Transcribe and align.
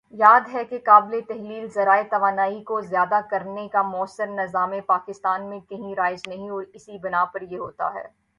یاد 0.13 0.41
رہے 0.47 0.63
کہ 0.65 0.77
قابلِ 0.85 1.19
تحلیل 1.27 1.67
ذرائع 1.67 2.03
توانائی 2.11 2.63
کو 2.63 2.79
ذیادہ 2.81 3.19
کرنے 3.29 3.67
کا 3.67 3.81
مؤثر 3.81 4.27
نظام 4.27 4.73
پاکستان 4.85 5.49
میں 5.49 5.59
کہیں 5.59 5.95
رائج 5.95 6.21
نہیں 6.27 6.49
اور 6.49 6.63
اسی 6.73 6.97
بنا 6.97 7.23
پر 7.25 7.41
یہ 7.41 7.57
ہوتا 7.57 7.93
ہے 7.93 8.03